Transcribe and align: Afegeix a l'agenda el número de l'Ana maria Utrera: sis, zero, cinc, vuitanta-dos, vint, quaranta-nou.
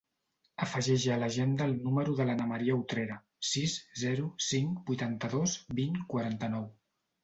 Afegeix 0.65 1.05
a 1.15 1.17
l'agenda 1.23 1.67
el 1.69 1.75
número 1.83 2.17
de 2.21 2.27
l'Ana 2.31 2.49
maria 2.55 2.79
Utrera: 2.79 3.21
sis, 3.53 3.79
zero, 4.07 4.29
cinc, 4.51 4.85
vuitanta-dos, 4.93 5.59
vint, 5.83 6.07
quaranta-nou. 6.13 6.71